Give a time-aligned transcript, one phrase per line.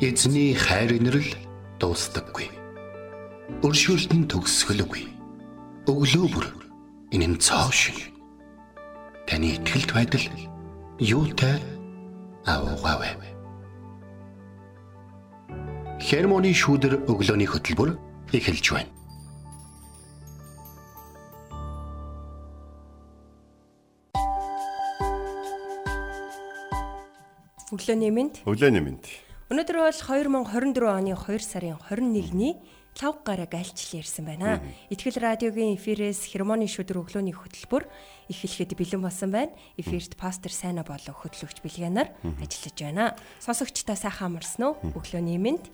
[0.00, 1.26] Эзний хайр инрэл
[1.82, 2.46] дуустдаггүй.
[3.66, 5.10] Өршөөлт нь төгсгөлгүй.
[5.90, 6.46] Өглөө бүр
[7.10, 7.98] энэ нь цоо шин.
[9.26, 10.22] Таны ихтгэлт байдал
[11.02, 11.58] юутай
[12.46, 13.10] аавгаавэ.
[15.98, 17.98] Хермоны шүүдэр өглөөний хөтөлбөр
[18.30, 18.94] эхэлж байна.
[27.74, 28.46] Өглөөний мэнд.
[28.46, 29.27] Өглөөний мэнд.
[29.48, 32.60] Өнөөдөр бол 2024 оны 2 сарын 21-ний
[32.92, 34.60] 5 гараг альчлал ярьсан байна.
[34.92, 37.88] Итгэл радиогийн эфирээс хермоны шүдэр өглөөний хөтөлбөр
[38.28, 39.56] эхлэхэд бэлэн болсон байна.
[39.80, 42.12] Эфирт пастор Сайна болон хөтлөгч Билгянаар
[42.44, 43.16] ажиллаж байна.
[43.40, 44.76] Сонсогчдоо сайхан амарсан уу?
[44.92, 45.64] Өглөөний мэнд.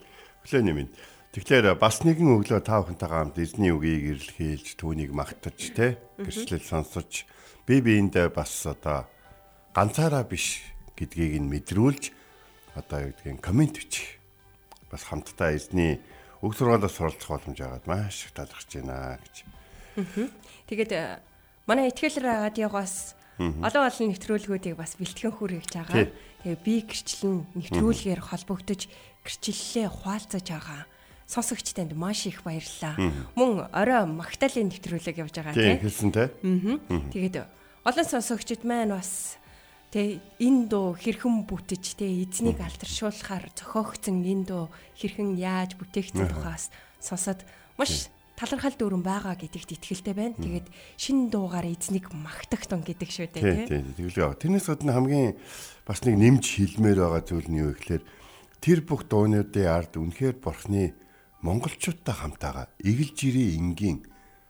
[0.47, 0.95] Өглөөний мэнд.
[1.35, 7.27] Тэгэхээр бас нэгэн өглөө та бүхэнтэйгээ хамт эзний үгийг ирлхийлж түүнийг магтаж те гэрчлэл сонсож
[7.67, 9.11] бие биендээ бас одоо
[9.75, 10.63] ганцаараа биш
[10.95, 12.23] гэдгийг нь мэдрүүлж
[12.75, 14.19] одоо юу гэдгийг комент бичих.
[14.91, 16.01] Бас хамтдаа эзний
[16.43, 19.37] үг сургаалаас суралцах боломж аваад маш их талархаж байна гэж.
[20.69, 21.19] Тэгээд э,
[21.67, 26.11] манай ихтгэл радиогоос олон олон нэвтрүүлгүүдийг бас бэлтгэн хүргэж байгаа.
[26.45, 28.87] Тэгээ би гэрчлэн нэвтрүүлгээр холбогдож
[29.27, 30.87] гэрчлэлээ хуваалцаж байгаа
[31.27, 32.95] сонсогчтанд маш их баярлалаа.
[33.35, 36.31] Мөн орой магтаалын нэвтрүүлэг явж байгаа тийм хэлсэн те.
[36.31, 37.01] Аа.
[37.11, 37.37] Тэгээд
[37.85, 39.41] олон сонсогчд маань бас
[39.95, 44.67] Тэ энэ дуу хэрхэн бүтэж тэ эзнийг алдаршуулахаар зохиогдсон энэ дуу
[44.99, 47.47] хэрхэн яаж бүтээгдсэн тухаас сонсоод
[47.79, 50.35] маш талархал дүүрэн байгаа гэдэгт итгэлтэй байна.
[50.35, 50.67] Тэгээд
[50.99, 53.95] шинэ дуугаар эзнийг магтагтун гэдэг шүү дээ тийм.
[53.95, 54.35] Тэгэлээ.
[54.35, 55.39] Тэрнээс гадна хамгийн
[55.87, 58.03] бас нэг нэмж хэлмээр байгаа зүйл нь юу гэхээр
[58.59, 60.99] тэр бүх дуунуудын ард үнэхээр бурхны
[61.47, 64.03] монголчуудтай хамтаага эгэлж ирээ энгийн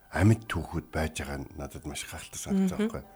[0.09, 3.14] амьд түүхүүд байж байгаа нь надад маш гахалтай санагдаж байгаа байхгүй.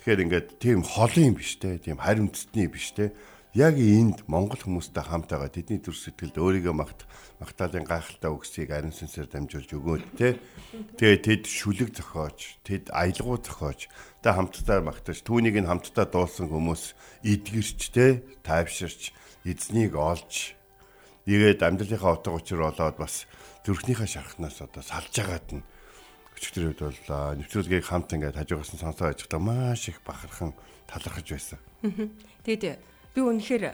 [0.00, 3.12] Тэгэхээр ингээд тийм холын биш те, тийм харимтдны биш те.
[3.52, 7.04] Яг энд Монгол хүмүүстэй хамт байгаа тэдний төр сэтгэлд өөрийгөө магт
[7.36, 10.40] магтаалын гайхалтай үгсийг ариун сүнсээр дамжуулж өгөөд те.
[10.96, 13.92] Тэгээ тэд шүлэг зохиож, тэд аялгау зохиож,
[14.24, 19.12] тэ хамтдаа магтаж, түүнийг нь хамтдаа дуулсан хүмүүс эдгэрч те, тайвширч,
[19.44, 20.56] эзнийг олж
[21.28, 23.28] ирээд амьдралынхаа утга учир болоод бас
[23.68, 25.62] зүрхнийхээ шархнаас одоо салж агаад нь
[26.40, 27.00] өчигдөр үед бол
[27.36, 30.56] нэвтрүүлгийг хамт ингээд хажуугаас нь сонсоо та маш их бахархан
[30.88, 31.60] талархаж байсан.
[32.48, 32.80] Тэгэд
[33.12, 33.64] би үнэхээр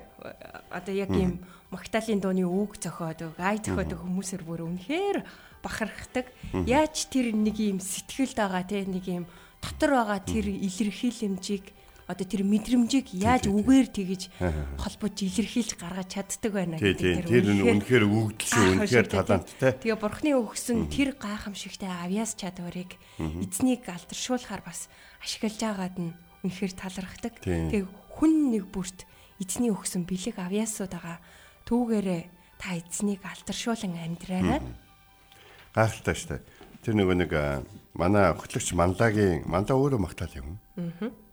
[0.74, 5.26] одоо яг ийм Магдалины дууны үг зохиодог, ай зохиодог хүмүүсээр бүр үнэхээр
[5.62, 6.30] бахархдаг.
[6.66, 9.24] Яаж тэр нэг ийм сэтгэлд байгаа те нэг ийм
[9.62, 11.75] дотор байгаа тэр илэрхийлэмжийг
[12.06, 14.22] одоо тэр мэдрэмжийг яаж үгээр тэгэж
[14.78, 19.74] холбож илэрхийлж гаргаж чаддаг байна гэдэг тэр үнэхээр өгдөлсөн үнэхээр таланттай.
[19.74, 24.86] Тэгээ бурхны өгсөн тэр гайхамшигтай авьяас чадварыг эзнийг алдаршуулахаар бас
[25.18, 26.14] ашиглаж байгаад нь
[26.46, 27.34] үнэхээр талархдаг.
[27.42, 29.02] Тэгээ хүн нэг бүрт
[29.42, 31.18] эзний өгсөн бэлэг авьяасууд байгаа
[31.66, 32.22] түүгээрээ
[32.62, 34.62] та эзнийг алдаршуулан амьдраарай.
[35.74, 36.42] Гайхалтай шүү дээ.
[36.86, 37.32] Тэр нөгөө нэг
[37.98, 40.62] манай хөтлөгч Мандагийн Мандаа өөрөө магтаал юм.
[40.78, 41.25] Аа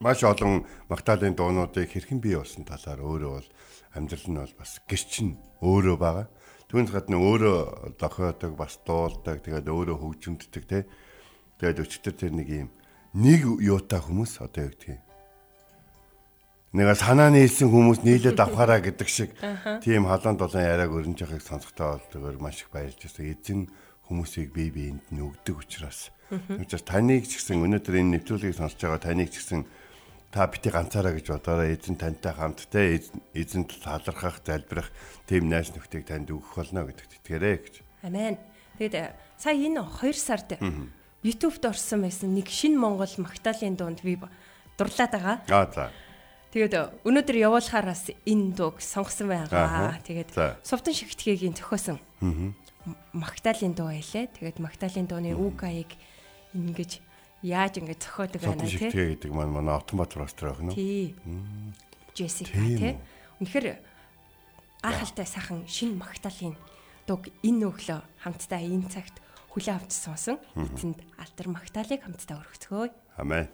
[0.00, 3.48] маш олон магтаалын дуунуудыг хэрхэн бий болсон талаар өөрөө бол
[3.94, 6.26] амьдрал нь бол бас гэрчин өөрөө байгаа.
[6.70, 7.58] Түүнээс гадна өөрөө
[8.00, 10.86] дохиодог, бас дуулдаг, тэгээд өөрөө хөгжимддэг те.
[11.60, 12.70] Тэгээд өчтөр тэр нэг юм
[13.14, 15.02] нэг юутай хүмүүс одоо юу юм.
[16.74, 19.30] Нэг санаа нийлсэн хүмүүс нийлээд авахаараа гэдэг шиг
[19.78, 23.30] тийм халуун долоон яриаг өрнж явахыг сонсохтой бол зүгээр маш их баярлж байна.
[23.30, 23.60] Эзэн
[24.08, 26.12] хүмүүсийг бие биенд нь өгдөг учраас.
[26.30, 29.64] Учир таныг ч гэсэн өнөөдөр энэ нэвтрүүлгийг сонсож байгаа таныг ч гэсэн
[30.34, 32.98] та бити ганцаараа гэж бодоорой эзэн тантай хамт те
[33.32, 34.90] эзэнт талархах залбирах
[35.30, 37.74] тийм найз нөхдийг танд өгөх болно гэдэгт итгээрэй гэж.
[38.02, 38.36] Амен.
[38.76, 40.58] Тэгэд сая энэ 2 сард
[41.22, 44.18] YouTube-д орсон байсан нэг шинэ Монгол магтаалын дунд би
[44.76, 45.36] дурлаад байгаа.
[45.46, 45.94] Аа за.
[46.50, 50.02] Тэгээд өнөөдөр явуулахаар бас энэ дууг сонгосон байгаа.
[50.02, 50.34] Тэгээд
[50.66, 52.02] Сувдан шигтгэгийн зохиосон
[53.12, 54.28] магтаалын дуу байлээ.
[54.36, 55.92] Тэгээд магтаалын дууны үг аяыг
[56.52, 57.00] ингэж
[57.44, 58.88] яаж ингэж зохиодог байна тий.
[58.88, 60.72] гэдэг маань манай автомат ростер байх нь.
[60.72, 61.16] Тий.
[62.16, 62.96] Джессика тий.
[63.40, 63.80] Үнэхээр
[64.84, 66.56] гайхалтай сайхан шинэ магтаалын
[67.08, 69.16] дуг энэ өглөө хамтдаа энэ цагт
[69.52, 72.92] хүлээ авч суусан эцэнд алтар магтаалыг хамтдаа өргөцгөөе.
[73.20, 73.48] Амен.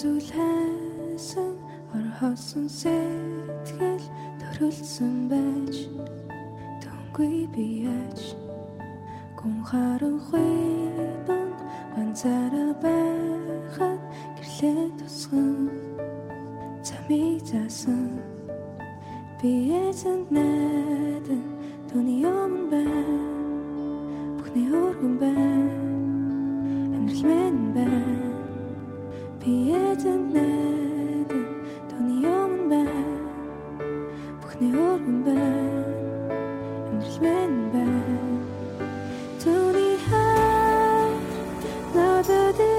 [0.00, 1.54] зүлээсэн
[1.94, 4.04] орхосон сэтгэл
[4.40, 5.86] төрүүлсэн байж
[6.82, 8.34] төнгүй бияж.
[9.38, 10.90] Гүн харанхуй
[11.26, 11.50] бан
[11.94, 14.02] ганцаараа байхад
[14.36, 15.70] гэрлээ тусган.
[16.82, 18.18] Замыг заасан
[19.38, 20.63] биеэнд нэ
[42.28, 42.73] надад ирж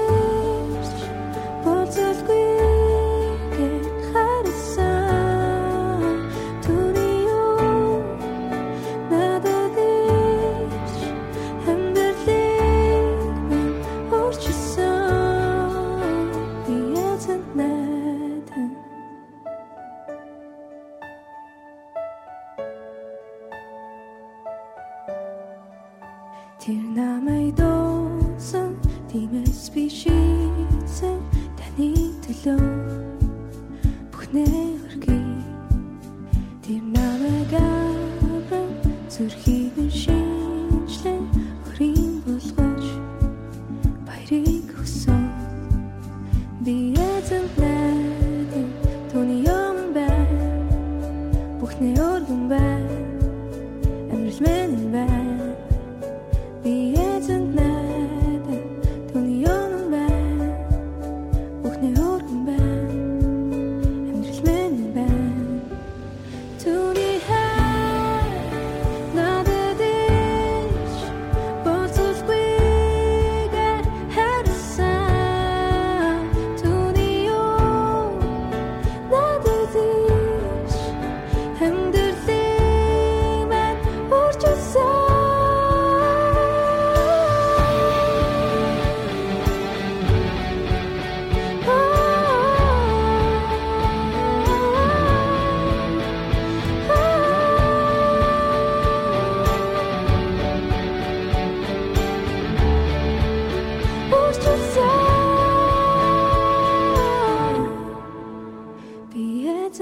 [54.56, 55.35] Амьдрал минь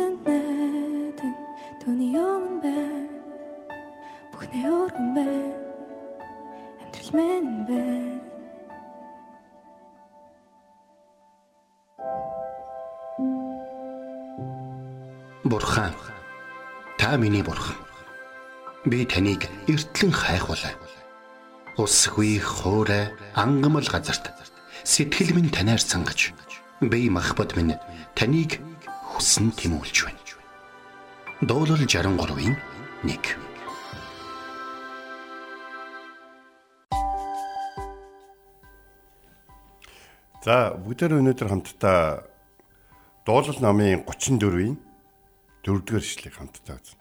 [0.05, 1.35] эзэн найдан
[1.81, 3.09] түүний юм байна
[4.33, 5.57] Бүхний өргөн байна
[6.83, 8.21] Амьдрал минь байна
[15.45, 15.93] Бурхан.
[16.99, 17.77] Та миний бурхан.
[18.85, 20.73] Би таныг эртлэн хайхвалаа.
[21.77, 24.33] Усгүй хоорой ангамл газарт
[24.85, 26.33] сэтгэл минь танаар сангаж
[26.81, 27.77] би махбат минь
[28.15, 28.61] таныг
[29.15, 30.25] хүсн тимүүлж байна.
[31.41, 32.59] Дуурал 63-ийн
[33.07, 33.45] 1
[40.45, 42.29] За бүгдээр өнөөдөр хамтдаа
[43.25, 44.77] дуулал намын 34-ийн
[45.65, 47.01] 4-р ишлэгийг хамтдаа үзнэ.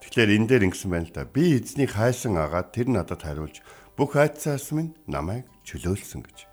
[0.00, 1.28] Тэгэхээр энэ дээр ингэсэн байна л да.
[1.28, 3.60] Би эзнийг хайсан агаад тэр надад хариулж
[3.92, 6.51] бүх айдсаас минь намайг чөлөөлсөн гэж.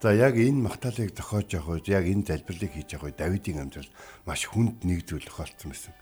[0.00, 3.90] За яг энэ магтаалыг зохиож явах үед яг энэ залбирлыг хийж явах үед Давидын амьдрал
[4.24, 5.92] маш хүнд нэгдүүлэх болсон байсан.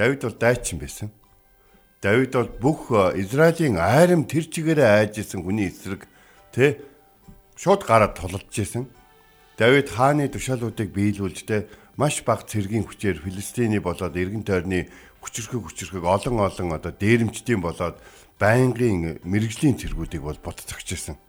[0.00, 1.12] Давид бол дайчин байсан.
[2.00, 2.88] Давид бол бүх
[3.20, 6.08] Израилийн айрам тэр чигээрээ айж исэн хүний эсрэг
[6.56, 6.80] тэ
[7.60, 8.88] шууд гараад тулалдж исэн.
[9.60, 11.68] Давид хааны тушаалуудыг биелүүлж тэ
[12.00, 14.88] маш бага цэргийн хүчээр Филистины болоод эргэн тойрны
[15.20, 18.00] хүчрхэг хүчрхэг олон олон одоо дээрэмчдийн болоод
[18.40, 21.20] байнгын мэрэгжлийн цэргүүдийг бол ботцогч исэн.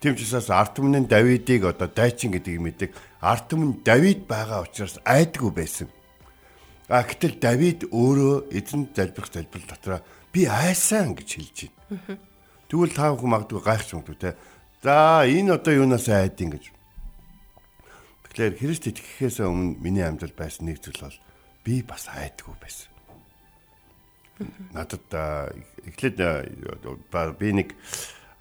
[0.00, 2.90] Тийм ч учраас Артмын Давидыг одоо дайчин гэдгийг мэддэг.
[3.20, 5.88] Артмын Давид байгаа учраас айдгүй байсан.
[6.88, 10.00] А гэтэл Давид өөрөө эзэн залбирх залбирал дотроо
[10.32, 12.18] би айсан гэж хэлж байна.
[12.68, 14.36] Тэгвэл та бүхэн магадгүй гайхч магадгүй те.
[14.82, 16.72] За энэ одоо юунаас айдин гэж.
[18.32, 21.18] Тэгэхээр Христ итгэхээс өмнө миний амьдрал байсан нэг зүйл бол
[21.64, 22.88] би бас айдгүй байсан.
[24.72, 25.04] Надад
[25.84, 26.16] эхлээд
[27.36, 27.76] би нэг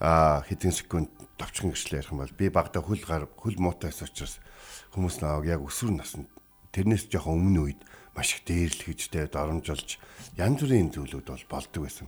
[0.01, 4.41] хэдэн секунд товчхон гэрчлээ ярих юм бол би багада хөл гар хөл муутайс учраас
[4.98, 6.25] хүмүүс нааг яг өсвөр наснд
[6.74, 7.81] тэрнээс жоохон өмнө үед
[8.17, 10.01] маш их дээрлэхжтэй доромжолж
[10.38, 12.08] янз бүрийн зүйлүүд бол болдог байсан.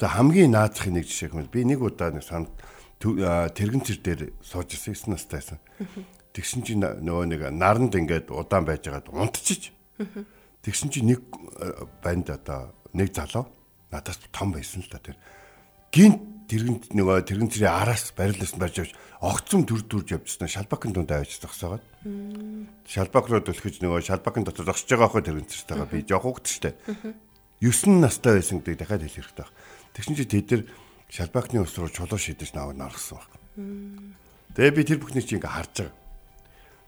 [0.00, 2.50] За хамгийн наазахын нэг жишээ хэмээл би нэг удаа нэг санд
[3.00, 5.58] тэрэгэн цэр дээр сууж ирсэн 9 настайсан.
[6.32, 9.72] Тэгсэн чинь нөгөө нэг наранд ингээд удаан байжгаад унтчих.
[10.64, 11.20] Тэгсэн чинь нэг
[12.02, 13.48] банд одоо нэг залуу
[13.88, 15.16] надаас том байсан л да тэр.
[15.92, 21.10] Гинт тэрэгэн нөгөө тэрэгэн цэрийн араас барилаас барьж авч огцом төр дүрж явжсан шалбакын дунд
[21.10, 21.84] авч зогсоогоод.
[22.86, 26.78] Шалбак руу төлөхөж нөгөө шалбакын дотор зогсож байгаа хөө тэрэгэн цэртэйгээ би жоох хөвгт штэ.
[27.58, 29.52] 9 настай байсан гэдэг дахиад хэлэх хэрэгтэй баг.
[29.96, 30.62] Тэгсэн чи тэд нар
[31.10, 33.30] шалбакны ус руу чулуу шидэж наваг наргасан баг.
[34.54, 35.94] Тэгээ би тэр бүхний чи ингээ харж байгаа.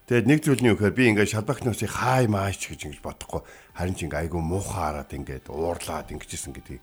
[0.08, 3.44] Тэгээд нэг зүйл нь юу гэхээр би ингээд шалбагтносыг хай мааш гэж ингэж бодохгүй
[3.76, 6.80] харин ч ингээ айгүй муухай хараад ингээд уурлаад ингэжсэн гэдгийг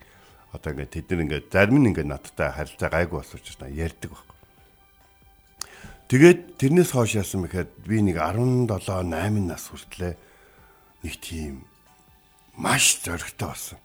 [0.55, 4.35] одоо ингээд тэд нар ингээд зарим нь ингээд надтай харилцаа гайгүй болсооч та ярьдаг байхгүй.
[6.05, 9.12] Тэгээд тэрнээс хойш яасан мэхээр би нэг 17 8
[9.43, 10.13] нас хүртлээ
[11.03, 11.67] нэг тийм
[12.55, 13.79] маш зөрөгтэй болсон.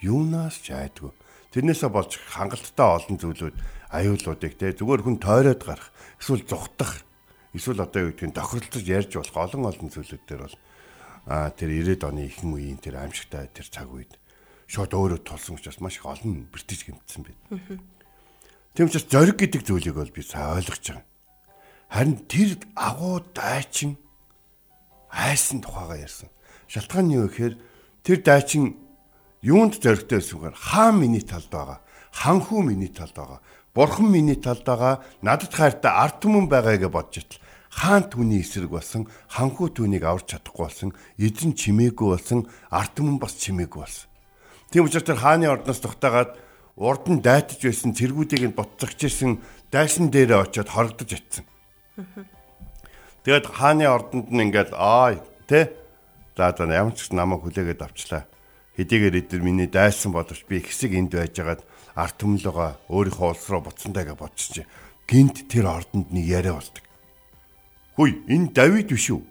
[0.00, 1.12] Юунаас ч айдгүй.
[1.52, 3.56] Тэрнээсээ болж хангалттай олон зүйлүүд
[3.90, 5.88] аюулуудыг те зүгээр хүн тойроод гарах
[6.20, 7.06] эсвэл зүхтах
[7.54, 10.56] эсвэл одоо юу гэдгийг тохиролцож ярьж болох олон олон зүйлүүд дээр бол
[11.26, 14.12] а тэр 90-ад оны ихэнх үеийн тэр аимшигтай тэр цаг үед
[14.66, 17.80] шууд өөрөө толсон учраас маш их олон бэртэж гэмтсэн байна.
[18.74, 21.06] Тийм учраас зориг гэдэг зүйлийг бол би сайн ойлгож байгаа.
[21.90, 23.96] Харин тэр агуу дайчин
[25.10, 26.28] айсан тухайгаа ярьсан.
[26.66, 27.54] Шалтгаан нь юу гэхээр
[28.02, 28.74] тэр дайчин
[29.40, 31.78] юунд зоригтой байсан гэхээр хаан миний талд байгаа.
[32.10, 33.40] Ханхүү миний талд байгаа.
[33.70, 35.04] Бурхан миний талд байгаа.
[35.22, 37.38] Надад хайртай арт түмэн байгаа гэж бодж итл
[37.76, 43.36] хаан түүний эсрэг болсон, ханхүү түүнийг аварч чадахгүй болсон, эзэн чимээгүй болсон, арт түмэн бас
[43.36, 44.08] чимээгүй болсон.
[44.70, 46.34] Тийм учраас тэр хааны ордноос тухтагаад
[46.76, 49.40] урд нь дайтаж байсан цэргүүдийг нь ботцогч ирсэн
[49.72, 51.44] дайсан дээрээ очиод хорогдож атсан.
[53.26, 55.18] Тэгээд хааны ордонд нь ингээд аа
[55.50, 55.74] тэ
[56.36, 58.28] за за ямар ч намайг хүлээгээд авчлаа.
[58.76, 61.64] Хэдийгээр эдгээр миний дайсан боловч би хэсэг энд байжгаад
[61.96, 64.68] арт түмлөгөө өөрийнхөө улс руу буцсандаа гэж бодчих.
[65.08, 66.84] Гинт тэр ордонд нэг яриа болдог.
[67.96, 69.22] Хүй энэ Давид биш үү?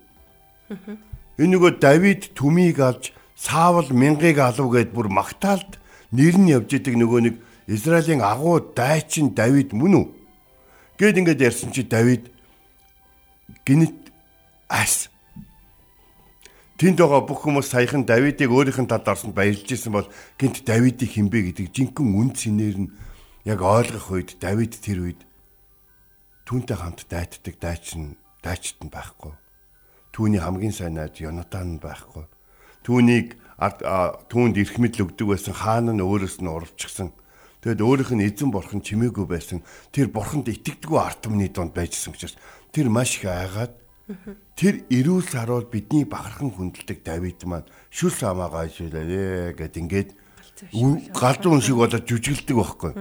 [1.40, 5.76] Энэ нөгөө Давид түмийг авч Саавал мянгыг алав гэд бүр магтаалд
[6.16, 7.36] нэр нь явж идэг нөгөө нэг
[7.68, 10.06] Израилийн агуу дайчин Давид мөн үү?
[10.96, 12.32] Гэт ингээд ярьсан чи Давид
[13.68, 13.92] гинэт
[14.72, 15.12] ас.
[16.80, 20.08] Тэнд байгаа бүх хүмүүс саяхан Давидыг өөрийнх нь талд орсонд баярлж исэн бол
[20.40, 22.94] гинт Давидыг хинбэ гэдэг жинхэнэ үн цэнээр нь
[23.44, 25.22] яг ойлгох үед Давид тэр үед
[26.48, 29.36] түүнтэй хамт дайтдаг дайчин дайчт нь байхгүй.
[30.16, 32.32] Түүний хамгийн сайн найз Йонатан байхгүй
[32.86, 37.10] түүнийг түүнд эрх мэдэл өгдөг байсан хаан нь өөрөөс нь урвчсан.
[37.66, 39.66] Тэгэд өөрийнх нь эзэн бурхан чимээгүй байсан.
[39.90, 42.38] Тэр бурханд итгэдэггүй арт түмний донд байжсэн учраас
[42.70, 43.74] тэр маш их айгаад
[44.54, 50.10] тэр эрүүл саруул бидний бахархан хүндэлдэг Давид маань шүс амаагаа шилээ гэд ингээд
[51.10, 52.92] галзуу шиг болоод жүжиглдэг байхгүй.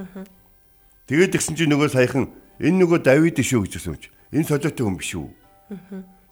[1.13, 4.09] Тэгээд тэгсэн чинь нөгөө саяхан энэ нөгөө Давид шүү гэж хэлсэн юм чи.
[4.33, 5.29] Энэ солиотой хүн биш үү?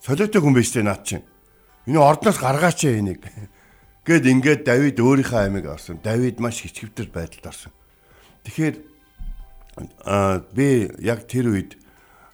[0.00, 1.21] Солиотой хүн биш те наад чинь.
[1.87, 3.27] Энэ ордноос гаргаач энийг.
[4.07, 5.99] Гэт ингээд Давид өөрийнхөө аймаг орсон.
[6.03, 7.73] Давид маш хичгэвтер байдалд орсон.
[8.47, 8.75] Тэгэхээр
[10.05, 11.79] а би яг тэр үед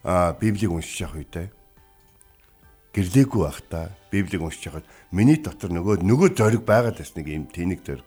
[0.05, 1.49] а Библийг уншиж явах үедээ
[2.99, 7.47] гэрлээгүй байх та Библийг уншиж явахад миний дотор нөгөө нөгөө зориг байгаад бас нэг юм
[7.47, 8.07] тэнэг зориг.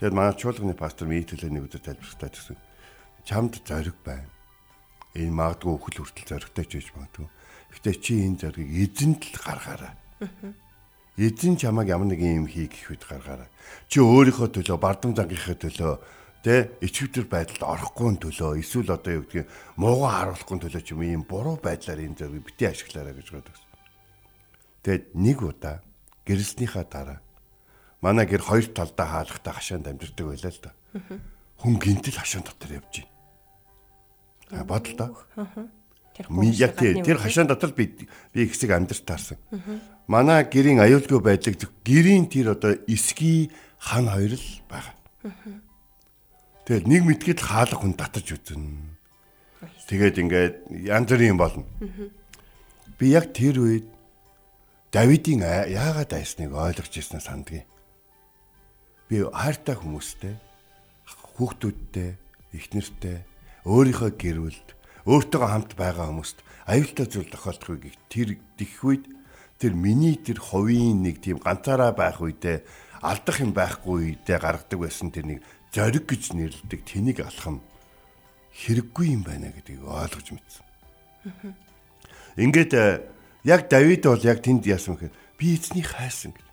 [0.00, 2.58] Тэгэд манай чуулганы пастор төлөө нэг өдөр тайлбарлалтаа гэсэн.
[3.22, 4.26] Чамд зориг байна.
[5.14, 7.28] Энэ магадгүй өхөл хүртэл зоригтой ч гэж магадгүй.
[7.78, 9.94] Гэтэ чи энэ зоригийг эзэнт л гаргаараа.
[11.14, 13.46] Эзэн чамайг ямар нэг юм хий гэхэд гаргаарай.
[13.86, 15.94] Чи өөрийнхөө төлөө бардам зангийнхаа төлөө
[16.42, 19.46] тэ ичвтер байдалд орохгүй төлөө эсвэл одоо юу гэдгийг
[19.78, 23.54] муугаа харуулахгүй төлөө ч юм ийм буруу байдлаар энэ зэрэг бити ашиглаарай гэж боддог.
[24.82, 25.80] Тэгэд нэг удаа
[26.26, 27.18] гэрэлснийхаа дараа
[28.02, 30.70] манай гэр хоёр талдаа хаалгатай хашаанд амьдэрдэг байлаа л да.
[31.62, 33.06] Хүн гинтэл хашаан дотор явж
[34.50, 34.66] байна.
[34.66, 35.14] Бодол
[36.14, 36.24] та.
[36.30, 37.90] Яг тэр хашаан дотор би
[38.32, 39.38] би хэсэг амьдарч таарсан.
[40.06, 43.50] Манай гэрийн аюулгүй байдлыг гэрийн тэр одоо эсгий
[43.82, 44.94] хан хоёр л байгаа.
[46.64, 48.96] Тэгэл нэг мэтгэл хаалга хүн татаж үзэн.
[49.90, 50.54] Тэгээд ингээд
[50.88, 51.66] янз бүрийн юм болно.
[52.96, 53.86] Би яг тэр үед
[54.94, 57.66] Давидын яагаад айсныг ойлгож ирсэн сандгийг.
[59.10, 60.38] Би хайртай хүмүүстэй,
[61.34, 62.14] хүүхдүүдтэй,
[62.54, 63.26] эхнэртэй,
[63.66, 64.68] өөрийнхөө гэр бүлд
[65.04, 69.04] өөртөөгөө хамт байгаа хүмүүст аюултай зүйл тохиолдохыг тэр дэх үед
[69.60, 72.64] тэр миний тэр ховийн нэг тийм ганцаараа байх үедээ
[73.04, 75.40] алдах юм байхгүй үедээ гаргадаг байсан тэр нэг
[75.76, 77.60] зориг гэж нэрлэдэг тэнийг алхам
[78.54, 80.64] хэрэггүй юм байна гэдгийг ойлгож мэдсэн.
[82.40, 83.02] Ингээд э,
[83.44, 86.46] яг Давид бол яг тэнд яасан гэхээр би эзний хайсан гэж.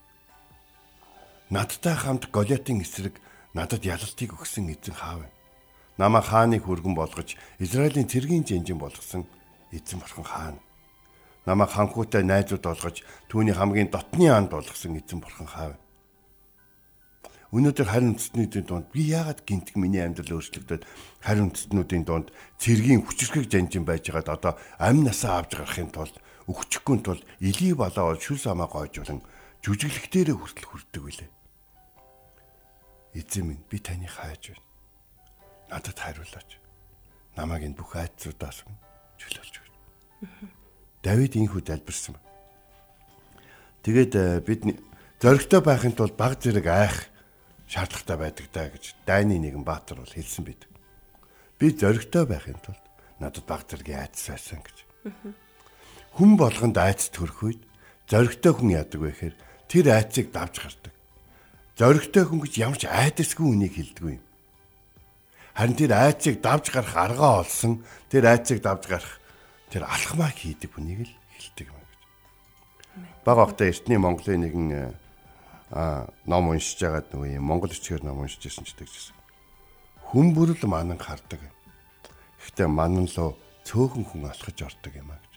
[1.53, 3.22] Надтай хамт Голиатын эсрэг
[3.53, 5.29] надад ялалтыг өгсөн эзэн хаав вэ?
[6.01, 9.29] Намаа хааныг хүргэн болгож Израилийн цэргийн жинжин болгосон
[9.70, 10.62] эзэн бурхан хаана.
[11.46, 15.77] Намаа ханхуутай найзууд болгож түүний хамгийн дотны анд болгосон эзэн бурхан хаав.
[17.53, 20.88] Өнөөдөр харин үндэстнүүдийн дунд би яагаад гинтг миний амьдрал өөрчлөгдөд
[21.22, 22.27] харин үндэстнүүдийн дунд
[22.58, 26.15] цэргийн хүчрхэг жанжин байж байгаад одоо амь насаа авч гарахын тулд
[26.48, 29.20] өгчихгүй тулд илий балаа бол шүл самаа гойжулан
[29.67, 31.29] жүжиглэхтэрээ хүртэл хүрдэг билээ.
[33.20, 34.71] Эзэн минь би таны хайж байна
[35.72, 36.60] надад хариулаач.
[37.40, 38.68] Намайг энэ бүх айцуудаас
[39.16, 39.74] чөлөөлж өгч.
[41.00, 42.30] Давид инхүү залбирсан байна.
[43.82, 44.62] Тэгээд э, бид
[45.24, 47.08] зоригтой байхын тулд баг зэрэг айх
[47.72, 50.68] шаардлагатай байдаг даа гэж дайны нэгэн баатар бол хэлсэн бид.
[51.56, 52.84] Би зоригтой байхын тулд
[53.18, 54.78] надад баг зэрэг айц байсан гэж.
[56.20, 57.62] Хүн болгонд айц төрөх үед
[58.12, 59.36] зоригтой хүн яадаг вэ гэхээр
[59.72, 60.94] тэр айцыг давж гардаг.
[61.80, 64.22] Зоригтой хүн гэж ямар ч айдасгүй үнийг хэлдэг юм.
[65.55, 69.20] Харин тэр айцыг давж гарах аргаа олсон тэр айцыг давж гарах
[69.72, 71.91] тэр алхмаа хийдэг хүнийг л хэлдэг юм гэж.
[73.24, 74.67] Баг багтаа эртний Монголын нэгэн
[75.72, 79.15] а ном уншиж байгаад нөгөө юм Монгол бичгээр ном уншиж байсан ч тэгжсэн.
[80.12, 81.39] Хүн бүрл манан хардаг.
[82.43, 83.31] Гэхдээ манан лөө
[83.63, 85.34] цөөхөн хүн алхаж ордог юм а гэж.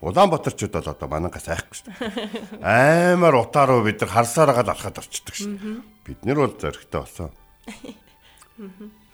[0.00, 2.64] Улаанбаатарчууд бол одоо манангаас айхгүй шүү дээ.
[2.64, 5.84] Аймаар утааруу бид нар харсаараагаад алхаад орчдөг шүү.
[6.02, 7.30] Бид нар бол зоригтой болсон.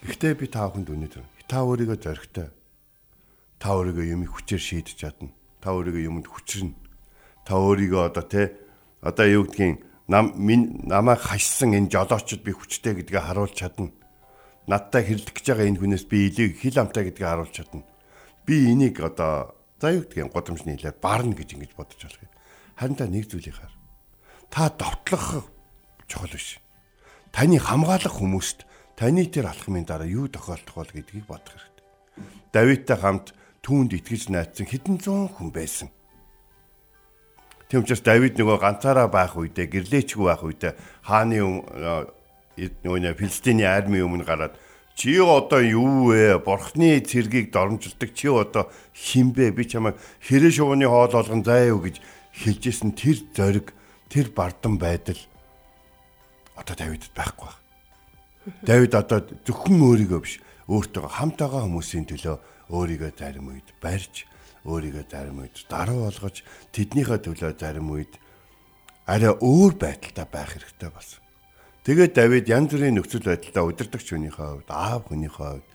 [0.07, 2.49] Гэхдээ би та бүхэнд өнөөдөр та өөрийгөө зоригтой.
[3.63, 5.31] Та өөрийгөө юм хүчээр шийдэж чадна.
[5.63, 6.75] Та өөрийгөө юмд хүчрнэ.
[7.47, 8.59] Та өөрийгөө одоо те
[9.01, 10.35] одоо юу гэдгийг нам
[10.87, 13.95] намайг хашсан энэ жолоочд би хүчтэй гэдгээ харуулж чадна.
[14.67, 17.87] Надтай хэрэлдэх гэж байгаа энэ хүнээс би илийг хил амтай гэдгээ харуулж чадна.
[18.43, 22.33] Би энийг одоо За юу гэдгийг годамжны хэлээр барна гэж ингэж бодож болох юм.
[22.81, 23.73] Харин та нэг зүйлийг хар.
[24.49, 25.53] Та довтлох
[26.09, 26.57] чухал биш.
[27.37, 28.65] Таны хамгаалах хүмүүст
[28.97, 31.85] таны тэр алхмын дараа юу тохиолдох бол гэдгийг бодох хэрэгтэй.
[32.49, 35.93] Давидтай хамт түүнд итгэж найцсан хэдэн зуун хүн байсан.
[37.69, 40.73] Тийм учраас Давид нөгөө ганцаараа байх үедээ гэрлээчгүй байх үедээ
[41.05, 41.37] хааны
[42.57, 44.57] нөгөө Филистиний армийн өмнө гараад
[44.97, 46.41] Чи одоо юу вэ?
[46.41, 49.53] Бурхны цэргийг доромжилдаг чи одоо хинбэ?
[49.53, 52.01] Би чамайг хэрэг шууны хоол болгон заа юу гэж
[52.33, 53.77] хэлжсэн тэр зориг,
[54.09, 55.21] тэр бардан байдал
[56.57, 57.65] одоо Давидд байхгүй байна.
[58.63, 62.37] Давид одоо зөвхөн өөрийгөө биш, өөртөө хамт байгаа хүмүүсийн төлөө
[62.71, 64.27] өөрийгөө зарим үед барьж,
[64.67, 66.43] өөрийгөө зарим үед даруу болгож,
[66.75, 68.19] тэднийхээ төлөө зарим үед
[69.07, 71.23] арай өөр байдалтай байх хэрэгтэй болсон.
[71.87, 75.67] Тэгээд Давид янз бүрийн нөхцөл байдлаа удирдахч хүнийхээ хувьд, аав хүнийхээ хувьд,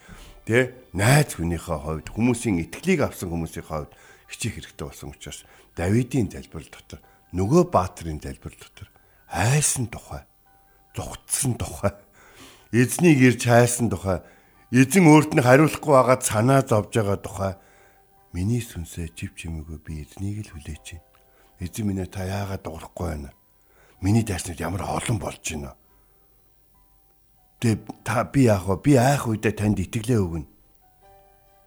[0.44, 3.96] тэ найз хүнийхээ хувьд, хүмүүсийн итгэлийг авсан хүмүүсийн хувьд
[4.28, 7.00] хичээх хэрэгтэй болсон учраас Давидын залбирал дотор
[7.32, 8.88] нөгөө баатрын залбирал дотор
[9.32, 10.28] айсан тухай,
[10.96, 11.94] зүгтсэн тухай,
[12.72, 14.24] эзнийг ирж хайсан тухай,
[14.72, 17.54] эзэн өөрт нь хариулахгүй байгаа санаа зовж байгаа тухай
[18.34, 21.08] миний сүнсээ жив чимээгүй би эзнийг л хүлээж байна.
[21.62, 23.32] Эзэн минь та яагаад дуурахгүй байна?
[24.02, 25.76] Миний дайснууд ямар олон болж байна
[27.62, 28.82] Тэгээ та би яах вэ?
[28.82, 30.50] Би айх үедээ танд итгэлээ өгнө.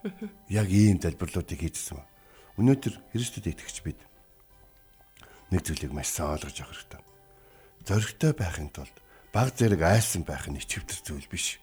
[0.51, 2.05] Яг ийм залбирлуудыг хийжсэн ба.
[2.59, 4.03] Өнөөдөр Христэд итгэж бид
[5.55, 7.03] нэг зүйлийг маш сайн ойлгож авах хэрэгтэй.
[7.87, 8.97] Зоригтой байхын тулд
[9.35, 11.59] баг зэрэг айсан байх нь ичвтер зүйл биш.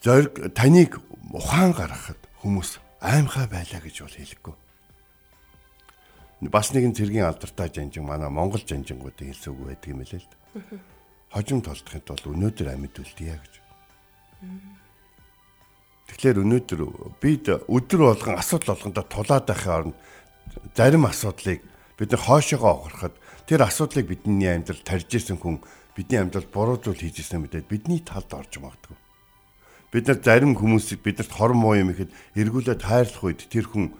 [0.00, 0.96] Зориг таныг
[1.28, 4.56] ухаан гаргахад хүмүүс аимхай байлаа гэж бол хэлэхгүй.
[6.48, 10.80] Бас нэгэн цэргийн алдартай жанжин манай Монгол жанжингуудын хэлсэн үг байдаг юм лээ л дээ
[11.30, 13.54] хожим толдохын тулд өнөөдөр амьд үлдъя гэж.
[16.10, 16.80] Тэгэхээр өнөөдөр
[17.22, 19.96] бид өдөр болгон асуудал болгондоо тулаад байхын оронд
[20.74, 21.62] зарим асуудлыг
[21.94, 23.14] бид нар хоошоогоо огороход
[23.50, 25.58] тэр асуудлыг бидний амьдрал тарьж исэн хүн
[25.98, 28.94] бидний амьдрал буруу зүйл хийж исэн мэдээд бидний талд орж магадгүй.
[29.90, 33.90] Бид нар зарим хүмүүсийг бидэрт хор муу юм ихэд эргүүлээд хайрлах үед тэр хүн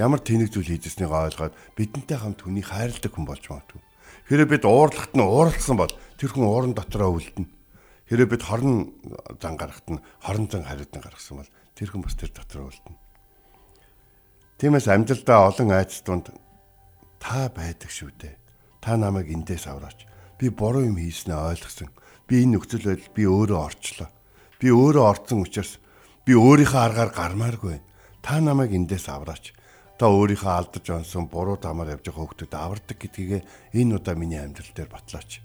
[0.00, 3.80] ямар тэнэг зүйл хийж ирснийг ойлгоод бидэнтэй хамт хүнийг хайрладаг хүн болж магадгүй.
[4.32, 7.52] Хэрэв бид уурлагт нь ууралсан бол тэр хүн ууран дотроо үлдэнэ.
[8.08, 8.96] Хэрэв бид хорон
[9.36, 12.96] зан гарахт нь хорон зан хариудан гаргасан бол тэр хүн бас тэр дотроо үлдэнэ.
[14.64, 16.32] Тиймээс амжилтаа олон айц тунд
[17.20, 18.41] та байдаг шүү дээ.
[18.82, 20.04] Та намайг эндээс авраач.
[20.36, 21.94] Би буруу юм хийснээ ойлгосон.
[22.26, 24.10] Би энэ нөхцөл байдал би өөрөө орчлоо.
[24.58, 25.78] Би өөрөө орцсон учраас
[26.26, 27.78] би өөрийнхөө аргаар гармааргүй.
[28.26, 29.54] Та намайг эндээс авраач
[30.02, 34.74] та өөрийнхөө алдаж онсон буруу дамаар явж байгаа хүмүүсд авардаг гэдгийг энэ удаа миний амьдрал
[34.74, 35.38] дээр батлаач.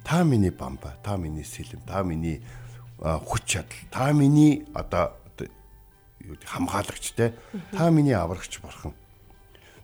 [0.00, 2.40] Та миний бамба, та миний сэлэм, та миний
[2.96, 5.12] хүч чадал, та миний одоо
[6.24, 7.36] хамгаалагч те.
[7.76, 8.96] Та миний аврагч борхон.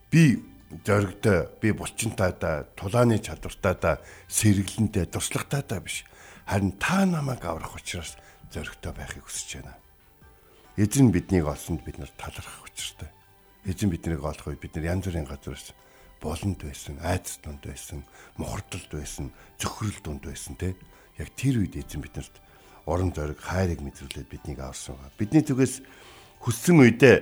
[0.09, 0.41] Би
[0.85, 3.93] зоригтой, би булчинтай да, тулааны чадвартай да,
[4.29, 6.05] сэргэлэнтэй, туршлагатай да биш.
[6.47, 8.17] Харин та намайг аврах учраас
[8.51, 9.77] зоригтой байхыг хүсэж байна.
[10.77, 13.15] Эзэн биднийг олсонд бид нар талархах учиртай
[13.65, 15.73] эзэн биднийг олох үед бид нар янз бүрийн газараас
[16.21, 18.05] болонд байсан, айдас дунд байсан,
[18.37, 20.77] мохордолд байсан, зөхрөл дунд байсан те.
[21.17, 22.37] Яг тэр үед эзэн биднэрт
[22.85, 25.01] орон зориг, хайрыг мэдрүүлээд биднийг авсан.
[25.17, 25.81] Бидний зүгээс
[26.45, 27.17] хүссэн үедээ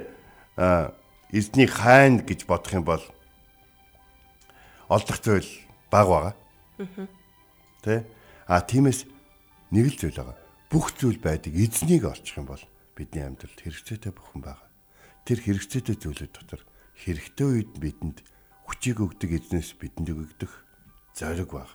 [1.31, 3.03] эзний хайн гэж бодох юм бол
[4.93, 5.49] олдох зүйл
[5.89, 6.35] баг байгаа.
[7.81, 8.05] Тэ?
[8.45, 9.09] А тиймээс
[9.73, 10.37] нэг л зүйл байгаа.
[10.69, 12.61] Бүх зүйл байдаг эзнийг олчих юм бол
[12.93, 14.73] бидний амьдралд хэрэгцээтэй бүхэн байгаа
[15.23, 16.63] тэр хэрэгцээтэй зүйлүүд дотор
[16.99, 18.19] хэрэгтэй үед бидэнд
[18.67, 20.53] хүчийг өгдөг эзнээс бидэнд өгөгдөх
[21.15, 21.71] зориг баг.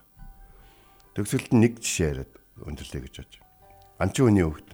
[1.16, 3.40] Төгсөлд нэг жишээ яриад өндөрлөе гэж бодож.
[4.04, 4.70] Анчин үний хөвгт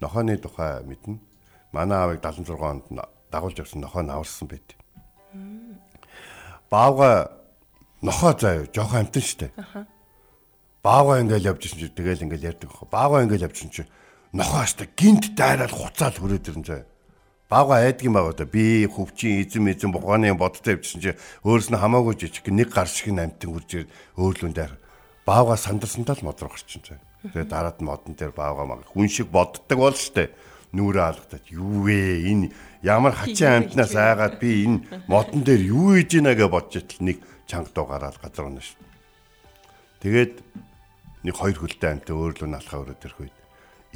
[0.00, 1.20] нохооны тухай мэднэ.
[1.76, 2.88] Манай аавыг 76 онд
[3.28, 4.72] дагуулж явсан нохоо наварсан байт.
[6.72, 7.36] Баавга
[8.02, 9.50] нохоо заяа жоохон амтэн штэ.
[10.82, 12.70] Баавга ингээл явж ирсэн чи тэгэл ингээл ярьдаг.
[12.90, 13.82] Баавга ингээл явж ирсэн чи
[14.32, 16.86] нохоостой гинт дайраад хуцаад хүрээд ирэн заяа.
[17.48, 21.10] Баага айдгийн байгаа да би хөвчин эзэн эзэн бухааны бодтой явжсэн чи
[21.46, 23.86] өөрөөс нь хамаагүй жижиг нэг гар шиг амтэн үржээр
[24.18, 24.74] өөрлөн дээр
[25.22, 26.98] баага сандарсандаа л модрох чинь цай.
[27.22, 30.34] Тэгээ дараад нь модон дээр баага маг хүн шиг боддог бол штэ
[30.74, 32.50] нүрээ алгадаад юу вэ энэ
[32.82, 37.18] ямар хачин амтнаас айгаад би энэ модон дээр юу хийж гинэ гэж бодож итэл нэг
[37.46, 38.82] чанга дуу гараад газар унаа штэ.
[40.02, 40.34] Тэгээд
[41.26, 43.36] нэг хоёр хөлтэй амтэн өөрлөө налхаа өрөөд ирэх үед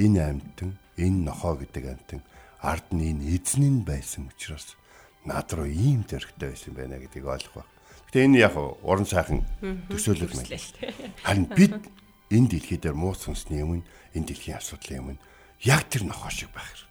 [0.00, 2.20] энэ амтэн энэ нохоо гэдэг амтэн
[2.62, 4.74] ард нь энэ эзэн нь байсан учраас
[5.26, 7.68] над руу ийм зөрөгтэй байсан байна гэдгийг ойлгох баг.
[8.08, 9.44] Гэтэ энэ яг уран сайхан
[9.92, 10.50] төсөөлөл мэл.
[11.22, 11.76] Харин бид
[12.32, 13.84] энэ дэлхий дээр муу сүнсний өмнө
[14.16, 15.22] энэ дэлхийн асуудлын өмнө
[15.64, 16.88] яг тэр нохоо шиг байх.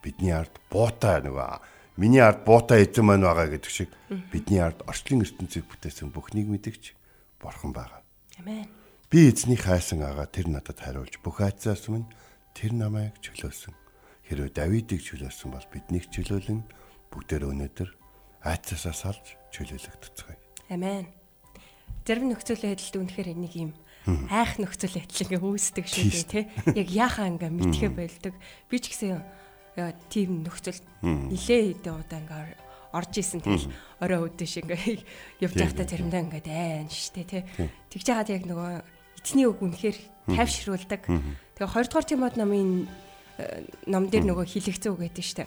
[0.00, 3.90] Бидний ард буутай нөгөө миний ард буутай эзэн маань байгаа гэдэг шиг
[4.32, 6.92] бидний ард орчлон ертөнцийг бүтээсэн бүхнийг мэдэгч
[7.40, 8.00] бурхан байгаа.
[8.40, 8.68] Амен.
[9.10, 12.08] Би эзний хайсан агаа тэр надад хариулж бүх айцаас өмнө
[12.52, 13.74] тэр намайг чөлөөсөн
[14.26, 16.66] Хэрвээ Давидыг чөлөөлсөн бол биднийг чөлөөлөн
[17.14, 17.90] бүгдээр өнөөдөр
[18.42, 20.38] айцаасаа салж чөлөөлөх туцгаая.
[20.66, 21.06] Амен.
[22.02, 23.70] Зарим нөхцөл байдалд үнэхээр энийг юм
[24.26, 26.44] айх нөхцөл байдал ингээ үүсдэг шүү дээ тий.
[26.74, 28.34] Яг яхаа ингээ мэдхэ байлдаг.
[28.66, 29.22] Би ч гэсэн
[30.08, 33.68] тийм нөхцөл нилээ хэдэн удаа ингээ орж исэн тэгэл
[34.00, 35.04] орой өдөш ингээ
[35.44, 37.42] явж байхдаа заримдаа ингээ дайн штэ тий.
[37.92, 38.70] Тэгж яагаад яг нөгөө
[39.20, 39.98] эцний үг үнэхээр
[40.32, 41.02] тайвшруулдаг.
[41.04, 42.88] Тэгээ хоёрдугаар Тимод намын
[43.84, 45.44] ном дээр нөгөө хилэгцэн үг гэдэг штэ.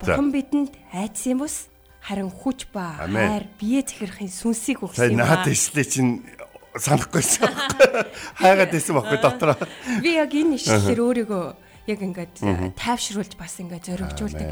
[0.00, 1.72] Бурхан бидэнд айдсан бус
[2.04, 5.40] харин хүч ба хайр бие захирахын сүнсийг өгсөн юм аа.
[5.40, 6.20] Наад дэслээ чинь
[6.76, 7.48] санахгүйсэн.
[8.42, 9.56] Хайгаад байсан байхгүй дотроо.
[10.04, 11.44] Би яг энэ ишлэлээр өөрийгөө
[11.86, 12.40] яг ингээд
[12.76, 14.48] тайвшруулж бас ингээд зоригжуулдаг.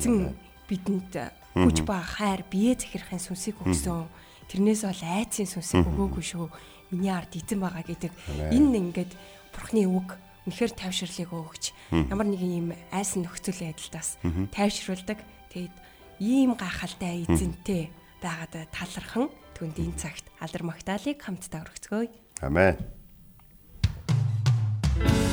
[0.00, 0.32] Эзэн
[0.68, 1.12] бидэнд
[1.54, 4.08] хүч ба хайр бие захирахын сүнсийг өгсөн.
[4.48, 6.46] Тэрнээс бол айцын сүнсийг өгөөгүй шүү.
[6.90, 8.12] Миний ард эзэн байгаа гэдэг
[8.50, 9.12] энэ ингээд
[9.52, 10.16] бурхны үг
[10.48, 14.16] үнэхээр тайвширлыг өгч ямар нэгэн ийм айсан нөхцөл байдалтаас
[14.50, 15.18] тайвшруулдаг.
[15.52, 15.74] Тэгээд
[16.18, 17.92] ийм гахалтай эзэнтэй
[18.24, 22.08] байгаад талархан түнд энэ цагт алдар магтаалык хамтдаа өргөцгөөе.
[22.40, 22.74] Амен.
[25.00, 25.29] түүнээр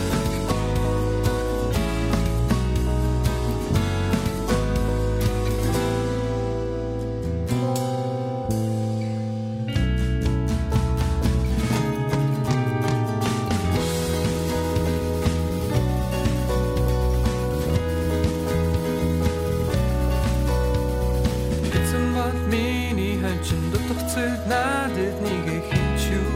[24.18, 26.30] Есүс надад нэг их хичүү.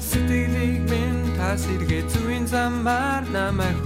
[0.00, 3.76] Сэтгэлийг минь тасэргээ зүйн замаар намайг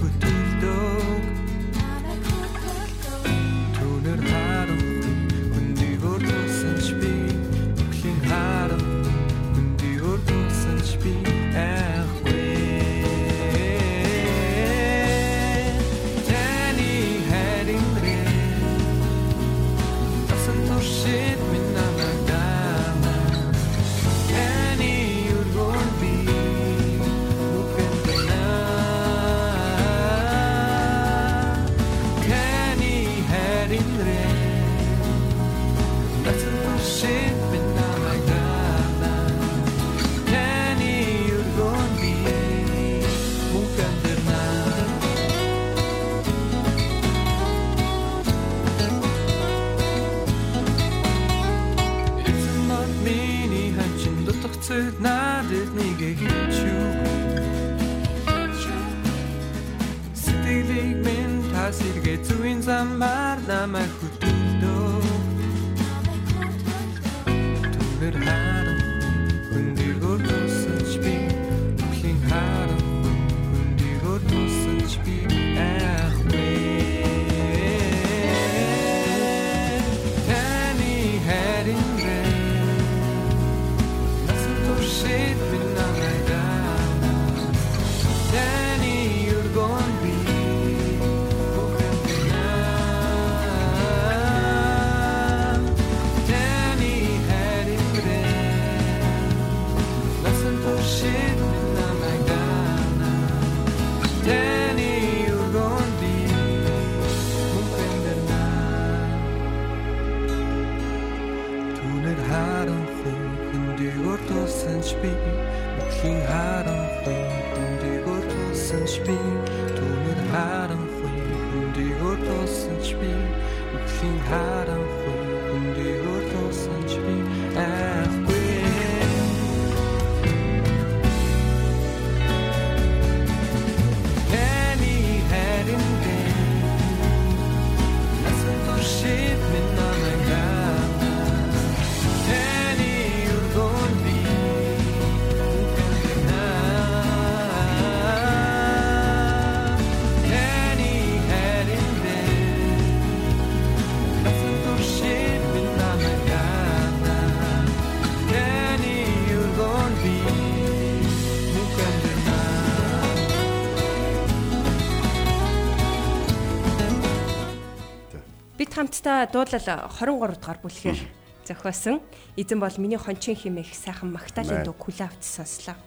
[168.81, 169.61] хамтдаа дуулал
[169.93, 170.99] 23 дугаар бүлгээр
[171.45, 172.01] зохиосон.
[172.33, 175.77] Эзэн бол миний хончин химэх сайхан Магдалины дуу Кулавт сонслоо.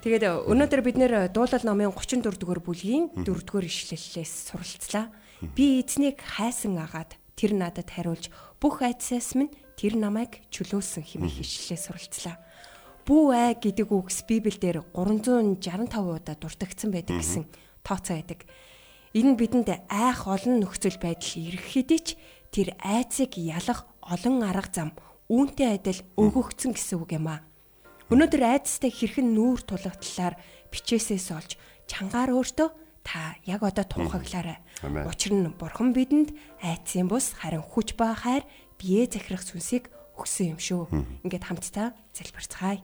[0.00, 5.12] Тэгээд өнөөдөр бид нэр дуулал номын 34 дугаар бүлгийн 4 дугаар ишлэлээс суралцлаа.
[5.52, 11.76] Би эзнийг хайсан агаад тэр надад хариулж бүх айдсаас минь тэр намайг чөлөөлсөн химэх ишлэлээ
[11.76, 12.40] суралцлаа.
[13.04, 15.60] Бүү ай гэдэг үгс Библиэлд 365
[15.92, 17.44] удаа дурдгдсан байдаг гэсэн
[17.84, 18.48] тооцоо байдаг.
[19.16, 22.08] Энэ бидэнд айх олон нөхцөл байдал ирэх хэдий ч
[22.52, 24.90] тэр айцыг ялах олон арга зам
[25.32, 27.44] үүнтэй адил өгөгдсөн гэсэн үг юм аа.
[28.08, 30.40] Өнөөдөр айцтай хэрхэн нүүр тулгтлаар
[30.72, 31.50] бичээсээс олж
[31.88, 32.68] чангаар өөртөө
[33.04, 34.60] та яг одоо тунхаглаарай.
[35.08, 38.44] Учир нь бурхан бидэнд айцын бус харин хүч ба хайр
[38.80, 40.82] бие захирах сүнсийг өгсөн юм шүү.
[41.24, 42.80] Ингээд хамтдаа залбирцгаая.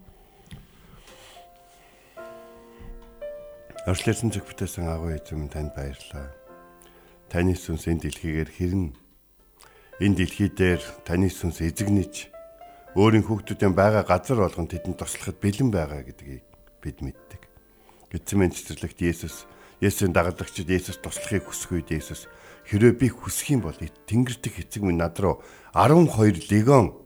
[3.85, 6.33] Орчлсон зүг бүтээсэн агуу эзэм танд баярлалаа.
[7.29, 8.97] Таны сүнс энэ дэлхийгээр хэрэн
[10.01, 12.33] энэ дэлхий дээр таны сүнс эзэгнэж
[12.97, 16.49] өөрийн хүүхдүүдийн байгаа газар болгон тэдэнд туслахад бэлэн байгаа гэдгийг
[16.81, 17.43] бид мэддэг.
[18.09, 19.45] Гэвч цэцэрлэгт Есүс
[19.85, 22.25] Есүсийн дагалдагчид Есүс туслахыг хүсэх үед Есүс
[22.65, 25.45] хэрвээ би хүсэх юм бол Тэнгэр дэх эцэг минь над руу
[25.77, 26.97] 12 легион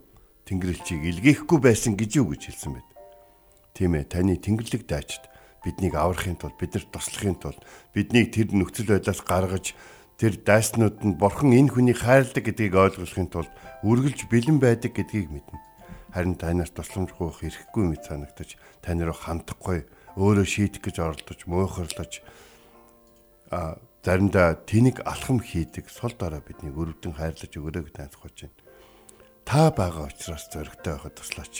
[0.47, 2.89] Тэнгэрлэгчийг илгээхгүй байсан гэж юу гэж хэлсэн байд.
[3.75, 5.27] Тийм ээ таны Тэнгэрлэг даачид
[5.65, 7.61] биднийг аврахын тулд биднэрт туслахын тулд
[7.95, 9.75] биднийг тэр нөхцөл байдлаас гаргаж
[10.19, 13.53] тэр дайснууд нь бурхан энэ хүнийг хайрладаг гэдгийг ойлгохын тулд
[13.87, 15.59] үргэлж бэлэн байдаг гэдгийг мэднэ.
[16.11, 19.87] Харин танаас тусламжгүй байх эрхгүй мэт санагдаж руу хандахгүй
[20.19, 22.13] өөрөө шийдэх гэж оролдож муухарлаж
[23.55, 28.59] а заримдаа тэнийг алхам хийдэг сул дорой биднийг өрөвдөн хайрлаж өгөрөө гэж таньцуулж байна.
[29.47, 31.55] Та байгаа учраас зөрөгтэй байхад туслаач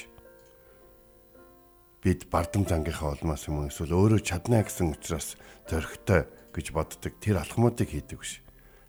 [2.03, 5.35] бид бардам зангийнхаа улмаас юм эсвэл өөрөө чадна гэсэн учраас
[5.67, 8.39] зөрөгтэй гэж боддог тэр алхмуудыг хийдэг биш.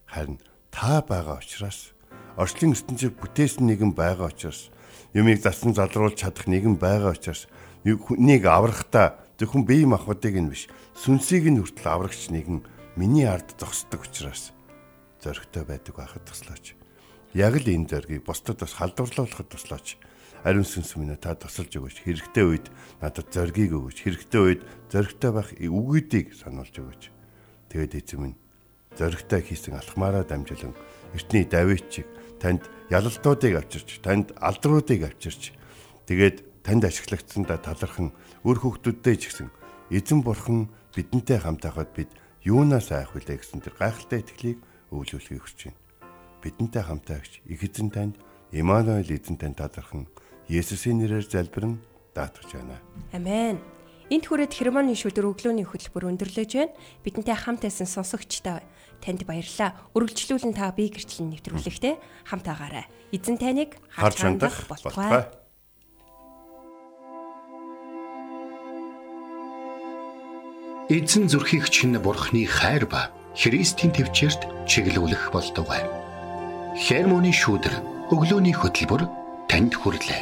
[0.06, 0.38] Харин
[0.70, 1.98] та байгаа учраас
[2.38, 4.70] орчлын ертөнцийг бүтээсэн нэгэн байгаа учраас
[5.18, 7.50] юмыг засан залруулж чадах нэгэн байгаа учраас
[7.82, 12.62] хүнийг аврахтаа зөвхөн бие махбодыг нь биш сүнсийг нь хүртэл аврагч нэгэн
[12.94, 14.54] миний ард зогсдог учраас
[15.24, 16.78] зөрөгтэй байдаг байхад туслаач.
[17.34, 19.98] Яг л энэ зоргийг бусдад бас халдварлуулахад туслаач
[20.44, 22.04] ариун сүнс минь та тусалж өгөөч.
[22.06, 22.68] Хэрэгтэй үед
[23.02, 23.98] надад зоргийг өгөөч.
[24.04, 27.04] Хэрэгтэй үед зоригтой байх үгүүдийг сануулж өгөөч.
[27.70, 28.38] Тэгээд эзэм минь
[28.98, 30.74] зоригтой хийсэн алхмаараа дамжуулан
[31.14, 32.08] эртний Давидчиг
[32.40, 35.54] танд ялалтуудыг авчирч, танд алдруудыг авчирч
[36.08, 38.12] тэгээд танд ашиглагдсандаа талархан
[38.44, 39.50] үр хөвгтүүдтэй ч гэсэн
[39.94, 42.10] эзэн бурхан бидэнтэй хамт байхад бид
[42.44, 45.80] юунаас айх вүлээ гэсэн тэр гайхалтай итгэлийг өвлүүлэхийг хүсэж байна.
[46.42, 48.16] Бидэнтэй хамт байгч их эзэн танд
[48.52, 50.10] Имануэль эзэн танд талархан
[50.50, 51.78] Есүсийн нэрээр залбирэн
[52.18, 52.82] даатгаж байна.
[53.14, 53.62] Амен.
[54.10, 56.74] Энд хүрээд хермоны шүдэр өглөөний хөтөлбөр өндөрлөж байна.
[57.06, 58.58] Бидэнтэй хамт байсан сонсогчдоо
[58.98, 59.78] танд баярлалаа.
[59.94, 62.90] Өргөжлүүлэн та бие гэрчлэн нэвтрүүлэхтэй хамт агаарай.
[63.14, 65.30] Эзэн таныг Харж хандах болтугай.
[70.90, 75.86] Эзэн зүрхийг чинь бурхны хайр ба Христийн төвчөрт чиглүүлэх болтугай.
[76.74, 79.19] Хермоны шүдэр өглөөний хөтөлбөр
[79.50, 80.22] танд хүрэлээ.